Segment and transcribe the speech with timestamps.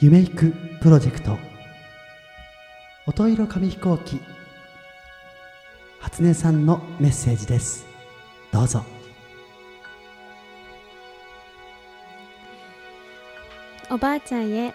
[0.00, 1.36] 夢いくプロジェクト。
[3.06, 4.20] 音色紙飛行機。
[5.98, 7.84] 初音さんのメッセージです。
[8.52, 8.84] どうぞ。
[13.90, 14.72] おばあちゃんへ。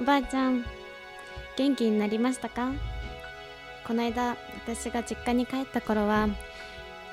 [0.00, 0.64] おばあちゃん
[1.56, 2.72] 元気になりましたか？
[3.86, 6.28] この間私が実家に帰った頃は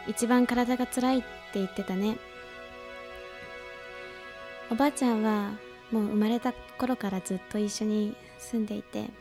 [0.07, 1.27] 一番体が辛いって
[1.59, 2.17] 言ってたね。
[4.71, 5.51] おばあちゃんは
[5.93, 9.11] もう生まれた頃からずっと一緒に住んでいて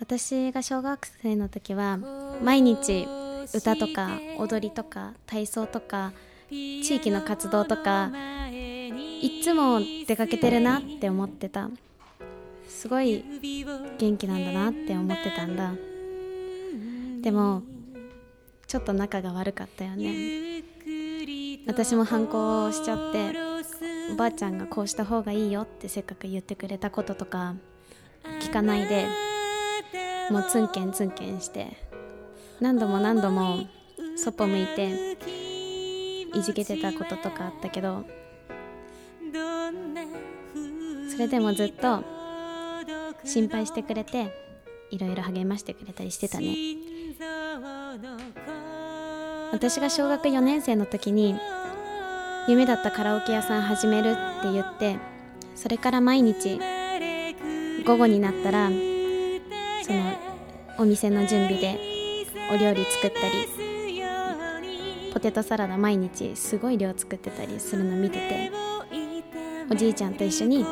[0.00, 1.98] 私が小学生の時は
[2.42, 3.06] 毎日
[3.54, 6.12] 歌とか踊りとか体操とか
[6.48, 8.10] 地域の活動とか
[8.50, 11.68] いつも出かけてるなって思ってた。
[12.66, 13.22] すごい
[13.98, 15.74] 元気なんだなって思ってたんだ。
[17.20, 17.62] でも
[18.66, 20.62] ちょっと仲が悪かったよね。
[21.66, 23.49] 私も反抗しちゃって
[24.12, 27.54] おばあちゃんがこうした方がいいよってせっかく言ってくれたこととか
[28.40, 29.06] 聞かないで
[30.30, 31.76] もうツンケンツンケンして
[32.60, 33.66] 何度も何度も
[34.16, 35.16] そっぽ向いて
[36.34, 38.04] いじけてたこととかあったけど
[41.10, 42.02] それでもずっと
[43.24, 44.32] 心配してくれて
[44.90, 46.56] いろいろ励ましてくれたりしてたね。
[49.52, 51.34] 私が小学4年生の時に
[52.50, 54.96] 夢だったカラオケ屋さん始めるって言って
[55.54, 56.58] それから毎日
[57.86, 60.12] 午後になったらその
[60.76, 61.78] お店の準備で
[62.52, 63.46] お料理作ったり
[65.14, 68.50] ポテトサラダ毎日すごい量作ってたりするの見てて
[69.70, 70.66] おじいちゃんと一緒に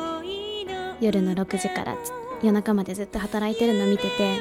[0.99, 1.97] 夜の6時から
[2.43, 4.37] 夜中までずっと働いてるの見てて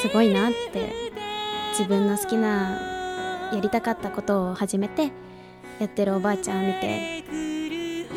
[0.00, 0.90] すごいなって
[1.72, 5.12] 自分の好きなやりたかったことを始めて
[5.78, 7.24] やってるおばあちゃんを見て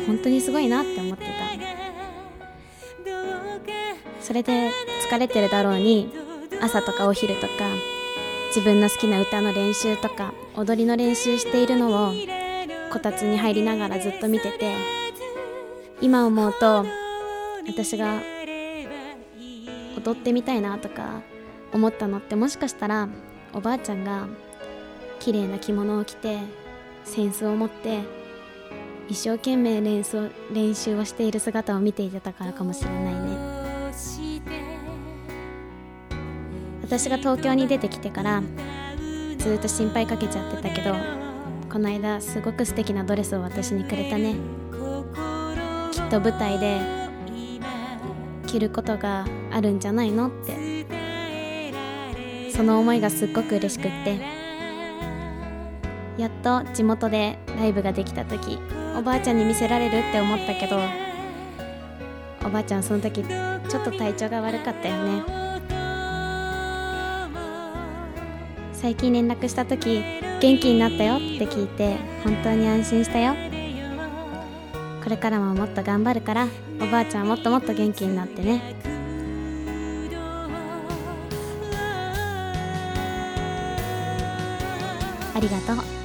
[0.06, 1.52] 本当にすごいなって思ってた。
[4.22, 4.70] それで
[5.10, 6.12] 疲れてるだろうに
[6.60, 7.52] 朝とかお昼とか
[8.54, 12.12] 自分の好きな歌の練習とか踊りの練習しているのを
[12.92, 14.74] こたつに入りながらずっと見てて
[16.00, 16.86] 今思うと
[17.66, 18.20] 私が
[19.96, 21.22] 踊ってみたいなとか
[21.72, 23.08] 思ったのってもしかしたら
[23.52, 24.28] おばあちゃんが
[25.18, 26.38] 綺麗な着物を着て
[27.04, 28.00] 扇子を持って
[29.08, 33.52] 一生懸命練習練習をしている姿を見ていてたからかもしれないね。
[36.82, 38.42] 私が東京に出てきてから
[39.38, 40.94] ずっと心配かけちゃってたけど
[41.70, 44.34] この間すごく素敵なドレスを私にくれたね。
[45.90, 46.80] きっと舞台で
[48.46, 50.72] 着ることがあるんじゃないのって。
[52.54, 54.41] その思いがすっごく嬉しくって。
[56.22, 58.56] やっと地元でライブができた時
[58.96, 60.78] おばあちゃんに見せられるって思ったけど
[62.46, 65.24] おばあちゃんその時ちょっと体調が悪かったよね。
[68.72, 70.00] 最近連絡した時
[70.40, 73.34] 元気になったよって聞いて本当に安心したよ。
[75.02, 76.46] これからももっと頑張るから
[76.80, 78.76] おばあちゃんもっともっと元気になってね。
[85.34, 86.01] ありがとう。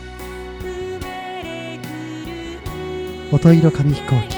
[3.30, 4.38] 音色紙飛行機。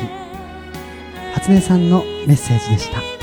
[1.33, 3.18] 初音さんのメッセージでした。